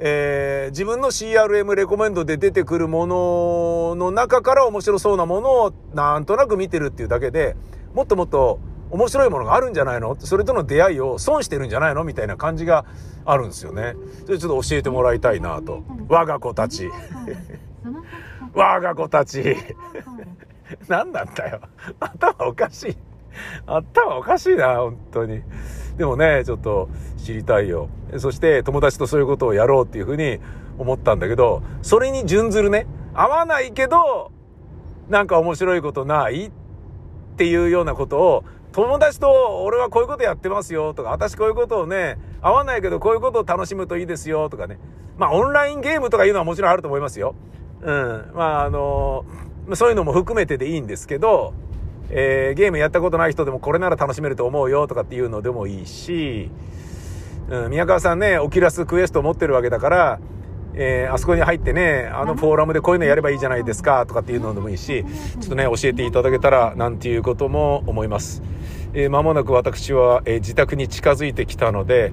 [0.00, 7.56] えー、自分の CRM レコメンドで出てくるものの中から面白そうなものをなんとなく見てるっていうだけで、
[7.94, 10.16] もっともっと面白いものがあるんじゃないの？
[10.20, 12.04] それとの出会いを損してるんじゃないの？
[12.04, 12.84] みたいな感じが
[13.24, 13.94] あるんですよね。
[14.24, 15.82] それちょっと教えてもらいたいなと。
[16.08, 16.88] 我が子たち。
[18.54, 19.56] 我が子たち。
[20.86, 21.60] 何なんだよ。
[21.98, 22.96] 頭おかしい。
[23.66, 25.42] 頭おかしいな、本当に。
[25.96, 27.88] でもね、ちょっと知りたいよ。
[28.18, 30.38] そして友達とそういうことをやろうっていうふうに
[30.78, 34.30] 思ったんだけど、それに準ずるね、合わないけど、
[35.08, 36.50] なんか面白いことないっ
[37.36, 44.78] ていうようなことを、友達と俺はこういうことやってますよとか、私こういうことをね、合わないけどこういうことを楽しむといいですよとかね。
[45.16, 47.34] まあオンラインゲームとかいうのはもちろんあると思いますよ。
[47.82, 48.30] うん。
[48.34, 49.24] まああの
[49.74, 51.54] そういうのも含めてでいいんですけど、
[52.10, 56.50] えー、ゲームやったことない人でもこれなら楽しめると思うよとかっていうのでもいいし、
[57.50, 60.20] うん、宮川さんね、オキラスクエスト持ってるわけだから、
[60.74, 65.04] えー、あそこに入ってね、あのフォーラムでこういうのやればいいじゃないですかとかっていうのでもいいし、
[65.40, 68.42] ちょっとね、教えていただけたらなんていうことも思います。
[68.94, 72.12] えー、間もなく私は、えー、自宅に近づいてきたので、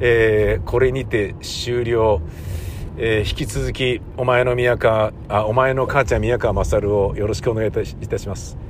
[0.00, 2.20] えー、これにて終了。
[2.96, 7.84] えー、引き続き、お前の宮川、あ、お前の母ちゃん宮川勝をよろしくお願いいた
[8.18, 8.63] します。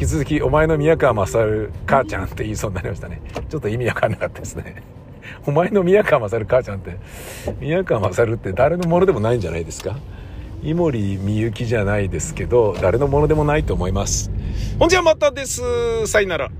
[0.00, 3.20] 引き続き、お前の宮川勝母ちゃんって言いそうになりましたね。
[3.50, 4.82] ちょっと意味わかんなかったですね。
[5.46, 6.96] お前の宮川勝母ちゃんって、
[7.60, 9.98] 宮川勝って誰のものでもないんじゃないですか？
[10.62, 14.30] 井森美幸じゃないですけど、誰のものでもないと思います。
[14.78, 16.06] ほんじゃまたです。
[16.06, 16.50] さよなら。